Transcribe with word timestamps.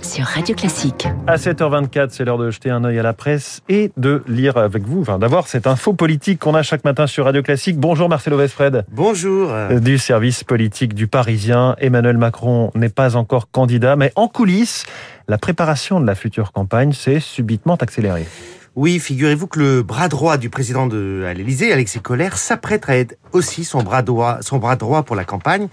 sur 0.00 0.24
Radio 0.24 0.54
Classique. 0.54 1.06
À 1.26 1.36
7h24, 1.36 2.08
c'est 2.10 2.24
l'heure 2.24 2.38
de 2.38 2.50
jeter 2.50 2.70
un 2.70 2.84
œil 2.84 2.98
à 2.98 3.02
la 3.02 3.12
presse 3.12 3.62
et 3.68 3.90
de 3.96 4.22
lire 4.26 4.56
avec 4.56 4.82
vous, 4.82 5.00
enfin 5.00 5.18
d'avoir 5.18 5.48
cette 5.48 5.66
info 5.66 5.92
politique 5.92 6.40
qu'on 6.40 6.54
a 6.54 6.62
chaque 6.62 6.84
matin 6.84 7.06
sur 7.06 7.24
Radio 7.24 7.42
Classique. 7.42 7.78
Bonjour 7.78 8.08
Marcelo 8.08 8.36
Vesfred. 8.36 8.84
Bonjour. 8.90 9.50
Du 9.80 9.98
service 9.98 10.44
politique 10.44 10.94
du 10.94 11.06
Parisien, 11.06 11.76
Emmanuel 11.78 12.18
Macron 12.18 12.70
n'est 12.74 12.88
pas 12.88 13.16
encore 13.16 13.50
candidat, 13.50 13.96
mais 13.96 14.12
en 14.16 14.28
coulisses, 14.28 14.84
la 15.28 15.38
préparation 15.38 16.00
de 16.00 16.06
la 16.06 16.14
future 16.14 16.52
campagne 16.52 16.92
s'est 16.92 17.20
subitement 17.20 17.76
accélérée. 17.76 18.26
Oui, 18.74 18.98
figurez-vous 18.98 19.46
que 19.46 19.58
le 19.58 19.82
bras 19.82 20.08
droit 20.08 20.38
du 20.38 20.48
président 20.48 20.86
de 20.86 21.30
l'Élysée, 21.36 21.72
Alexis 21.72 22.00
Collère, 22.00 22.38
s'apprête 22.38 22.88
à 22.88 22.96
être 22.96 23.16
aussi 23.32 23.64
son 23.64 23.82
bras 23.82 24.02
droit, 24.02 24.38
son 24.40 24.58
bras 24.58 24.76
droit 24.76 25.02
pour 25.02 25.14
la 25.14 25.24
campagne. 25.24 25.68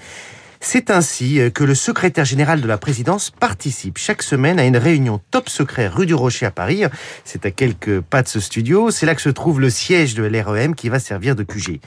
C'est 0.62 0.92
ainsi 0.92 1.40
que 1.54 1.64
le 1.64 1.74
secrétaire 1.74 2.26
général 2.26 2.60
de 2.60 2.68
la 2.68 2.78
présidence 2.78 3.32
participe 3.32 3.98
chaque 3.98 4.22
semaine 4.22 4.60
à 4.60 4.66
une 4.66 4.76
réunion 4.76 5.22
top 5.32 5.48
secret 5.48 5.88
rue 5.88 6.06
du 6.06 6.14
Rocher 6.14 6.46
à 6.46 6.52
Paris. 6.52 6.84
C'est 7.24 7.46
à 7.46 7.52
quelques 7.52 8.02
pas 8.02 8.22
de 8.24 8.28
ce 8.28 8.42
studio. 8.42 8.92
C'est 8.92 9.06
là 9.06 9.16
que 9.16 9.22
se 9.22 9.30
trouve 9.30 9.62
le 9.62 9.70
siège 9.70 10.16
de 10.16 10.24
l'REM 10.24 10.76
qui 10.76 10.90
va 10.90 11.00
servir 11.00 11.38
de 11.38 11.44
QG. 11.44 11.80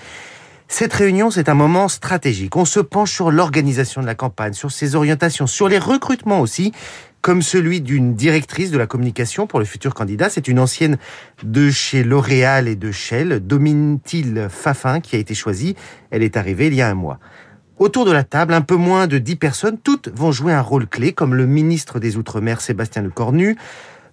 Cette 0.68 0.94
réunion, 0.94 1.30
c'est 1.30 1.50
un 1.50 1.54
moment 1.54 1.88
stratégique. 1.88 2.56
On 2.56 2.64
se 2.64 2.80
penche 2.80 3.12
sur 3.12 3.30
l'organisation 3.30 4.00
de 4.00 4.06
la 4.06 4.14
campagne, 4.14 4.54
sur 4.54 4.72
ses 4.72 4.94
orientations, 4.94 5.46
sur 5.46 5.68
les 5.68 5.78
recrutements 5.78 6.40
aussi, 6.40 6.72
comme 7.20 7.42
celui 7.42 7.82
d'une 7.82 8.14
directrice 8.14 8.70
de 8.70 8.78
la 8.78 8.86
communication 8.86 9.46
pour 9.46 9.58
le 9.58 9.66
futur 9.66 9.92
candidat. 9.92 10.30
C'est 10.30 10.48
une 10.48 10.58
ancienne 10.58 10.96
de 11.42 11.70
chez 11.70 12.04
L'Oréal 12.04 12.68
et 12.68 12.76
de 12.76 12.90
Shell, 12.90 13.46
Domintil 13.46 14.46
Fafin, 14.48 15.00
qui 15.00 15.14
a 15.14 15.18
été 15.18 15.34
choisie. 15.34 15.76
Elle 16.10 16.22
est 16.22 16.38
arrivée 16.38 16.68
il 16.68 16.74
y 16.74 16.80
a 16.80 16.88
un 16.88 16.94
mois. 16.94 17.18
Autour 17.78 18.04
de 18.04 18.12
la 18.12 18.22
table, 18.22 18.54
un 18.54 18.60
peu 18.60 18.76
moins 18.76 19.06
de 19.06 19.18
10 19.18 19.36
personnes, 19.36 19.78
toutes 19.82 20.08
vont 20.14 20.30
jouer 20.30 20.52
un 20.52 20.60
rôle 20.60 20.86
clé, 20.86 21.12
comme 21.12 21.34
le 21.34 21.46
ministre 21.46 21.98
des 21.98 22.16
Outre-mer 22.16 22.60
Sébastien 22.60 23.02
Lecornu, 23.02 23.56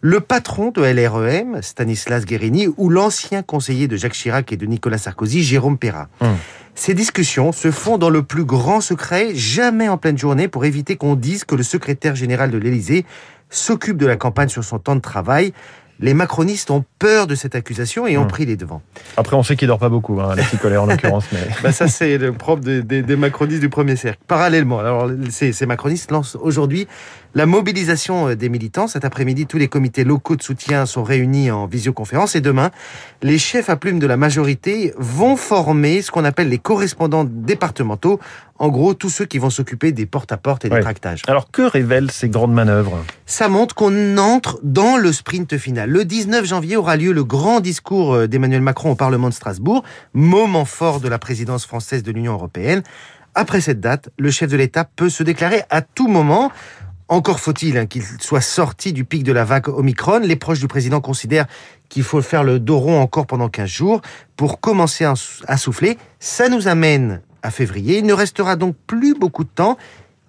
le 0.02 0.22
patron 0.22 0.72
de 0.72 0.82
LREM, 0.82 1.62
Stanislas 1.62 2.26
Guérini, 2.26 2.68
ou 2.78 2.90
l'ancien 2.90 3.44
conseiller 3.44 3.88
de 3.88 3.98
Jacques 3.98 4.14
Chirac 4.14 4.52
et 4.54 4.58
de 4.58 4.66
Nicolas 4.66 4.98
Sarkozy, 4.98 5.44
Jérôme 5.44 5.78
Perra. 5.78 6.08
Hum. 6.22 6.36
Ces 6.74 6.94
discussions 6.94 7.52
se 7.52 7.72
font 7.72 7.98
dans 7.98 8.10
le 8.10 8.24
plus 8.24 8.46
grand 8.46 8.80
secret, 8.80 9.36
jamais 9.36 9.90
en 9.90 9.98
pleine 9.98 10.18
journée, 10.18 10.48
pour 10.48 10.64
éviter 10.64 10.96
qu'on 10.96 11.16
dise 11.16 11.44
que 11.44 11.56
le 11.56 11.64
secrétaire 11.64 12.16
général 12.16 12.52
de 12.52 12.58
l'Élysée 12.58 13.06
s'occupe 13.50 13.98
de 13.98 14.06
la 14.06 14.16
campagne 14.16 14.48
sur 14.48 14.64
son 14.64 14.80
temps 14.80 14.96
de 14.96 15.02
travail 15.02 15.54
les 16.00 16.14
macronistes 16.14 16.72
ont 16.72 16.86
peur 16.98 17.28
de 17.28 17.36
cette 17.36 17.56
accusation 17.56 18.08
et 18.08 18.18
ont 18.18 18.24
hmm. 18.24 18.28
pris 18.28 18.46
les 18.46 18.56
devants. 18.56 18.82
Après, 19.18 19.36
on 19.36 19.44
sait 19.44 19.56
qu'il 19.56 19.68
dort 19.68 19.80
pas 19.80 19.90
beaucoup, 19.90 20.20
hein, 20.22 20.30
Alexis 20.32 20.58
Colère 20.58 20.84
en 20.84 20.86
l'occurrence. 20.88 21.26
Mais... 21.32 21.48
bah 21.64 21.72
ça, 21.72 21.88
c'est 21.88 22.18
le 22.18 22.32
propre 22.32 22.64
des, 22.64 23.16
macronistes 23.16 23.62
du 23.62 23.70
premier 23.70 23.96
cercle. 23.96 24.20
Parallèlement, 24.28 24.80
alors 24.80 25.10
ces, 25.30 25.52
ces 25.52 25.66
macronistes 25.66 26.12
lancent 26.12 26.38
aujourd'hui 26.40 26.88
la 27.36 27.46
mobilisation 27.46 28.30
euh, 28.30 28.36
des 28.36 28.50
militants. 28.50 28.88
Cet 28.88 29.06
après-midi, 29.06 29.46
tous 29.46 29.58
les 29.58 29.68
comités 29.68 30.04
locaux 30.04 30.36
de 30.36 30.44
soutien 30.44 30.86
sont 30.86 31.04
réunis 31.04 31.52
en 31.52 31.68
visioconférence 31.68 32.36
et 32.36 32.42
demain, 32.42 32.72
les 33.22 33.38
chefs 33.38 33.70
à 33.70 33.76
plumes 33.76 34.00
de 34.00 34.08
la 34.08 34.18
majorité 34.18 34.94
vont 34.98 35.36
former 35.36 36.02
ce 36.02 36.12
qu'on 36.12 36.26
appelle 36.26 36.50
les 36.50 36.58
correspondants 36.58 37.26
départementaux. 37.26 38.20
En 38.58 38.70
gros, 38.70 38.94
tous 38.94 39.10
ceux 39.10 39.26
qui 39.26 39.38
vont 39.38 39.50
s'occuper 39.50 39.92
des 39.92 40.06
porte-à-porte 40.06 40.66
et 40.66 40.70
des 40.70 40.82
tractages. 40.82 41.22
Alors, 41.28 41.50
que 41.50 41.62
révèlent 41.62 42.12
ces 42.12 42.28
grandes 42.28 42.54
manœuvres? 42.54 43.06
Ça 43.26 43.48
montre 43.48 43.74
qu'on 43.74 44.18
entre 44.18 44.60
dans 44.64 44.98
le 44.98 45.14
sprint 45.14 45.58
final. 45.58 45.90
Le 45.90 46.04
19 46.04 46.46
janvier 46.46 46.76
aura 46.76 46.98
lieu 46.98 47.14
le 47.14 47.24
grand 47.24 47.62
discours 47.62 48.14
euh, 48.14 48.28
d'Emmanuel 48.28 48.62
Macron 48.62 48.92
au 48.92 48.96
Parlement 48.96 49.30
de 49.30 49.34
Strasbourg, 49.34 49.84
moment 50.14 50.66
fort 50.66 51.00
de 51.00 51.08
la 51.08 51.20
présidence 51.20 51.66
française 51.66 52.04
de 52.04 52.12
l'Union 52.12 52.34
européenne. 52.34 52.84
Après 53.36 53.62
cette 53.62 53.80
date, 53.80 54.10
le 54.18 54.32
chef 54.32 54.50
de 54.50 54.58
l'État 54.58 54.84
peut 54.84 55.10
se 55.10 55.24
déclarer 55.24 55.62
à 55.70 55.82
tout 55.82 56.08
moment. 56.08 56.52
Encore 57.10 57.40
faut-il 57.40 57.76
hein, 57.78 57.88
qu'il 57.88 58.04
soit 58.22 58.40
sorti 58.40 58.94
du 58.94 59.04
pic 59.04 59.24
de 59.24 59.32
la 59.32 59.44
vague 59.44 59.68
Omicron. 59.68 60.20
Les 60.20 60.36
proches 60.36 60.60
du 60.60 60.68
président 60.68 61.02
considèrent 61.02 61.48
qu'il 61.90 62.04
faut 62.04 62.22
faire 62.22 62.44
le 62.44 62.60
dos 62.60 62.78
rond 62.78 63.02
encore 63.02 63.26
pendant 63.26 63.50
15 63.50 63.68
jours 63.68 64.02
pour 64.38 64.60
commencer 64.60 65.06
à 65.06 65.58
souffler. 65.58 65.98
Ça 66.20 66.50
nous 66.50 66.68
amène 66.68 67.22
à 67.42 67.50
février. 67.50 67.98
Il 67.98 68.06
ne 68.06 68.14
restera 68.14 68.56
donc 68.56 68.76
plus 68.86 69.16
beaucoup 69.16 69.44
de 69.44 69.50
temps. 69.50 69.78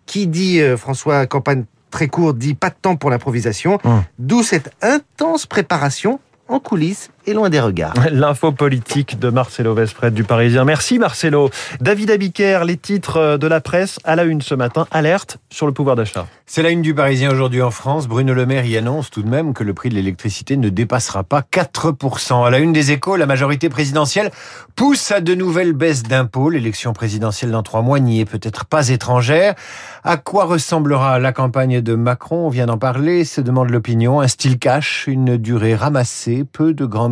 Qui 0.07 0.27
dit 0.27 0.61
euh, 0.61 0.77
François 0.77 1.27
campagne 1.27 1.65
très 1.91 2.09
courte 2.09 2.37
dit 2.39 2.55
pas 2.55 2.71
de 2.71 2.75
temps 2.81 2.97
pour 2.97 3.11
l'improvisation. 3.11 3.79
Hum. 3.85 4.03
D'où 4.19 4.43
cette 4.43 4.73
intense 4.83 5.47
préparation 5.47 6.19
en 6.49 6.59
coulisses 6.59 7.11
et 7.27 7.33
loin 7.33 7.51
des 7.51 7.61
regards. 7.61 7.95
L'info 8.11 8.53
politique 8.53 9.19
de 9.19 9.31
Marcelo 9.31 9.75
Vesfred 9.75 10.15
du 10.15 10.25
Parisien. 10.25 10.65
Merci 10.65 10.99
Marcelo. 10.99 11.51
David 11.81 12.11
Abiker, 12.11 12.65
les 12.65 12.77
titres 12.77 13.37
de 13.37 13.47
la 13.47 13.61
presse 13.61 13.99
à 14.05 14.17
la 14.17 14.25
une 14.25 14.43
ce 14.43 14.55
matin. 14.55 14.87
Alerte 14.91 15.39
sur 15.51 15.67
le 15.67 15.73
pouvoir 15.73 15.97
d'achat. 15.97 16.27
C'est 16.47 16.63
la 16.63 16.71
une 16.71 16.83
du 16.83 16.95
Parisien 16.95 17.31
aujourd'hui 17.31 17.63
en 17.63 17.71
France. 17.71 18.09
Bruno 18.09 18.35
Le 18.35 18.47
Maire 18.47 18.65
y 18.65 18.77
annonce 18.77 19.11
tout 19.11 19.23
de 19.23 19.29
même 19.29 19.55
que 19.55 19.63
le 19.63 19.75
prix 19.75 19.89
de 19.89 19.95
l'électricité 19.95 20.57
ne 20.57 20.69
dépassera 20.69 21.23
pas 21.23 21.43
4%. 21.43 22.45
À 22.45 22.51
la 22.51 22.59
une 22.59 22.73
des 22.73 22.91
échos, 22.91 23.17
la 23.17 23.27
majorité 23.27 23.69
présidentielle 23.69 24.31
pousse 24.75 25.13
à 25.13 25.21
de 25.21 25.35
nouvelles 25.35 25.73
baisses 25.75 26.03
d'impôts. 26.03 26.51
L'élection 26.51 26.93
présidentielle 26.93 27.53
dans 27.53 27.63
trois 27.63 27.83
mois 27.83 28.01
n'y 28.01 28.21
est 28.21 28.25
peut-être 28.25 28.65
pas 28.65 28.89
étrangère. 28.89 29.55
À 30.03 30.17
quoi 30.17 30.45
ressemblera 30.47 31.19
la 31.19 31.33
campagne 31.33 31.81
de 31.81 31.95
Macron? 31.95 32.47
On 32.47 32.49
vient 32.49 32.67
d'en 32.67 32.79
parler, 32.79 33.25
se 33.25 33.41
demande 33.41 33.71
l'opinion. 33.71 34.21
Un 34.21 34.29
style 34.29 34.59
cash, 34.59 35.05
une 35.07 35.37
durée 35.37 35.75
ramassée, 35.75 36.45
peu 36.51 36.73
de 36.73 36.85
grands 36.85 37.11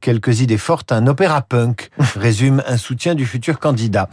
quelques 0.00 0.40
idées 0.40 0.58
fortes, 0.58 0.92
un 0.92 1.06
opéra 1.06 1.42
punk, 1.42 1.90
résume 2.16 2.62
un 2.66 2.76
soutien 2.76 3.14
du 3.14 3.26
futur 3.26 3.58
candidat. 3.58 4.08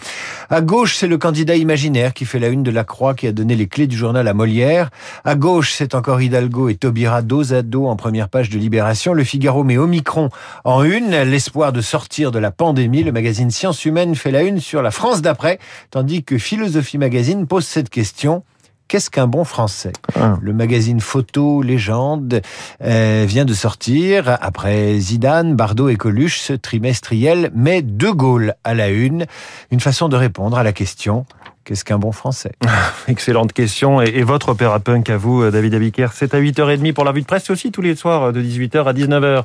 À 0.49 0.61
gauche, 0.61 0.95
c'est 0.95 1.07
le 1.07 1.17
candidat 1.17 1.55
imaginaire 1.55 2.13
qui 2.13 2.25
fait 2.25 2.39
la 2.39 2.47
une 2.47 2.63
de 2.63 2.71
la 2.71 2.83
Croix 2.83 3.13
qui 3.13 3.27
a 3.27 3.31
donné 3.31 3.55
les 3.55 3.67
clés 3.67 3.87
du 3.87 3.97
journal 3.97 4.27
à 4.27 4.33
Molière. 4.33 4.89
À 5.25 5.35
gauche, 5.35 5.73
c'est 5.73 5.95
encore 5.95 6.21
Hidalgo 6.21 6.69
et 6.69 6.75
Taubira 6.75 7.21
dos 7.21 7.53
à 7.53 7.61
dos 7.61 7.87
en 7.87 7.95
première 7.95 8.29
page 8.29 8.49
de 8.49 8.57
Libération. 8.57 9.13
Le 9.13 9.23
Figaro 9.23 9.63
met 9.63 9.77
Omicron 9.77 10.29
en 10.63 10.83
une. 10.83 11.11
L'espoir 11.23 11.73
de 11.73 11.81
sortir 11.81 12.31
de 12.31 12.39
la 12.39 12.51
pandémie. 12.51 13.03
Le 13.03 13.11
magazine 13.11 13.51
Sciences 13.51 13.85
Humaines 13.85 14.15
fait 14.15 14.31
la 14.31 14.43
une 14.43 14.59
sur 14.59 14.81
la 14.81 14.91
France 14.91 15.21
d'après, 15.21 15.59
tandis 15.91 16.23
que 16.23 16.37
Philosophie 16.37 16.97
Magazine 16.97 17.47
pose 17.47 17.65
cette 17.65 17.89
question. 17.89 18.43
Qu'est-ce 18.89 19.11
qu'un 19.11 19.27
bon 19.27 19.43
français? 19.43 19.93
Ah. 20.19 20.39
Le 20.41 20.51
magazine 20.51 20.99
Photo 20.99 21.61
Légende 21.61 22.41
euh, 22.83 23.23
vient 23.27 23.45
de 23.45 23.53
sortir, 23.53 24.35
après 24.41 24.97
Zidane, 24.97 25.55
Bardot 25.55 25.89
et 25.89 25.95
Coluche, 25.95 26.39
ce 26.39 26.53
trimestriel 26.53 27.51
met 27.53 27.83
De 27.83 28.09
Gaulle 28.09 28.55
à 28.63 28.73
la 28.73 28.89
une. 28.89 29.27
Une 29.69 29.79
façon 29.79 30.09
de 30.09 30.15
répondre 30.15 30.57
à 30.57 30.63
la 30.63 30.73
question 30.73 31.27
Qu'est-ce 31.63 31.85
qu'un 31.85 31.99
bon 31.99 32.11
français 32.11 32.51
Excellente 33.07 33.53
question. 33.53 34.01
Et, 34.01 34.23
votre 34.23 34.49
opéra 34.49 34.79
punk 34.79 35.09
à 35.09 35.17
vous, 35.17 35.43
euh, 35.43 35.51
David 35.51 35.75
Abiker, 35.75 36.07
c'est 36.13 36.33
à 36.33 36.39
8h30 36.39 36.93
pour 36.93 37.03
la 37.03 37.11
vue 37.11 37.21
de 37.21 37.25
presse 37.25 37.49
aussi 37.49 37.71
tous 37.71 37.81
les 37.81 37.95
soirs 37.95 38.25
euh, 38.25 38.31
de 38.31 38.41
18h 38.41 38.85
à 38.85 38.93
19h. 38.93 39.43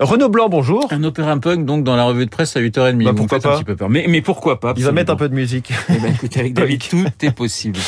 Renaud 0.00 0.28
Blanc, 0.28 0.48
bonjour. 0.48 0.86
Un 0.90 1.04
opéra 1.04 1.36
punk 1.36 1.64
donc 1.64 1.84
dans 1.84 1.96
la 1.96 2.04
revue 2.04 2.24
de 2.24 2.30
presse 2.30 2.56
à 2.56 2.60
8h30. 2.60 3.04
Bah, 3.04 3.12
pourquoi 3.14 3.40
pas 3.40 3.54
un 3.54 3.58
petit 3.58 3.64
peu 3.64 3.76
peur. 3.76 3.90
Mais, 3.90 4.06
mais 4.08 4.22
pourquoi 4.22 4.60
pas 4.60 4.74
Il 4.76 4.84
va 4.84 4.92
mettre 4.92 5.12
un 5.12 5.16
peu 5.16 5.28
de 5.28 5.34
musique. 5.34 5.72
Eh 5.90 6.00
ben, 6.00 6.12
écoutez, 6.12 6.40
avec 6.40 6.52
David, 6.52 6.82
tout 6.90 7.06
est 7.22 7.30
possible. 7.30 7.78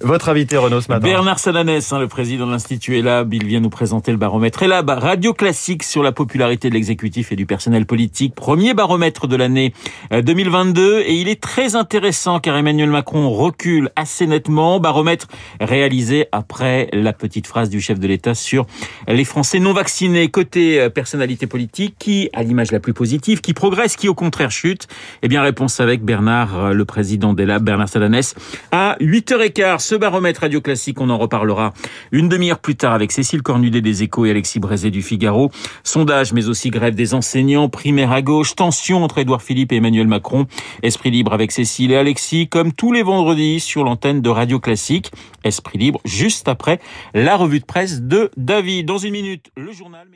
Votre 0.00 0.28
invité, 0.28 0.56
Renaud, 0.56 0.80
ce 0.80 0.88
matin. 0.88 1.02
Bernard 1.02 1.38
Salanès, 1.38 1.92
hein, 1.92 1.98
le 1.98 2.06
président 2.06 2.46
de 2.46 2.52
l'Institut 2.52 2.96
ELAB, 2.96 3.34
il 3.34 3.44
vient 3.44 3.60
nous 3.60 3.70
présenter 3.70 4.12
le 4.12 4.18
baromètre 4.18 4.62
ELAB, 4.62 4.88
radio 4.88 5.34
classique 5.34 5.82
sur 5.82 6.02
la 6.02 6.12
popularité 6.12 6.68
de 6.68 6.74
l'exécutif 6.74 7.32
et 7.32 7.36
du 7.36 7.44
personnel 7.44 7.86
politique. 7.86 8.34
Premier 8.34 8.72
baromètre 8.72 9.26
de 9.26 9.36
l'année 9.36 9.74
2022 10.12 10.82
euh, 10.82 11.02
et 11.04 11.14
il 11.14 11.28
est 11.28 11.40
très 11.40 11.76
intéressant 11.76 12.40
car 12.40 12.56
Emmanuel 12.56 12.88
Macron 12.88 13.19
recule 13.28 13.90
assez 13.96 14.26
nettement. 14.26 14.80
Baromètre 14.80 15.26
réalisé 15.60 16.26
après 16.32 16.88
la 16.92 17.12
petite 17.12 17.46
phrase 17.46 17.68
du 17.68 17.80
chef 17.80 17.98
de 17.98 18.06
l'État 18.06 18.34
sur 18.34 18.66
les 19.08 19.24
Français 19.24 19.58
non 19.58 19.72
vaccinés. 19.72 20.28
Côté 20.28 20.80
euh, 20.80 20.88
personnalité 20.88 21.46
politique, 21.46 21.96
qui 21.98 22.30
a 22.32 22.42
l'image 22.42 22.72
la 22.72 22.80
plus 22.80 22.94
positive, 22.94 23.40
qui 23.40 23.52
progresse, 23.52 23.96
qui 23.96 24.08
au 24.08 24.14
contraire 24.14 24.50
chute 24.50 24.86
Eh 25.22 25.28
bien, 25.28 25.42
réponse 25.42 25.80
avec 25.80 26.02
Bernard, 26.02 26.58
euh, 26.58 26.72
le 26.72 26.84
président 26.84 27.34
des 27.34 27.44
labs, 27.44 27.62
Bernard 27.62 27.88
Salanès, 27.88 28.34
à 28.72 28.96
8h15. 29.00 29.80
Ce 29.80 29.94
baromètre 29.94 30.42
radio 30.42 30.60
classique, 30.60 31.00
on 31.00 31.10
en 31.10 31.18
reparlera 31.18 31.72
une 32.12 32.28
demi-heure 32.28 32.60
plus 32.60 32.76
tard 32.76 32.94
avec 32.94 33.12
Cécile 33.12 33.42
Cornudet 33.42 33.80
des 33.80 34.02
Échos 34.02 34.26
et 34.26 34.30
Alexis 34.30 34.60
Brézé 34.60 34.90
du 34.90 35.02
Figaro. 35.02 35.50
Sondage, 35.82 36.32
mais 36.32 36.48
aussi 36.48 36.70
grève 36.70 36.94
des 36.94 37.14
enseignants, 37.14 37.68
primaire 37.68 38.12
à 38.12 38.22
gauche, 38.22 38.54
tension 38.54 39.02
entre 39.02 39.18
Édouard 39.18 39.42
Philippe 39.42 39.72
et 39.72 39.76
Emmanuel 39.76 40.06
Macron, 40.06 40.46
esprit 40.82 41.10
libre 41.10 41.32
avec 41.32 41.52
Cécile 41.52 41.92
et 41.92 41.96
Alexis, 41.96 42.48
comme 42.48 42.72
tous 42.72 42.92
les 43.00 43.04
vendredis 43.04 43.60
sur 43.60 43.82
l'antenne 43.82 44.20
de 44.20 44.28
Radio 44.28 44.60
Classique. 44.60 45.10
Esprit 45.42 45.78
libre, 45.78 46.02
juste 46.04 46.48
après 46.48 46.80
la 47.14 47.38
revue 47.38 47.60
de 47.60 47.64
presse 47.64 48.02
de 48.02 48.30
David. 48.36 48.84
Dans 48.84 48.98
une 48.98 49.12
minute, 49.12 49.50
le 49.56 49.72
journal. 49.72 50.06